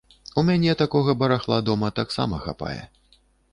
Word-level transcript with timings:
У 0.41 0.43
мяне 0.47 0.73
такога 0.79 1.15
барахла 1.21 1.61
дома 1.69 1.93
таксама 2.01 2.43
хапае. 2.49 2.81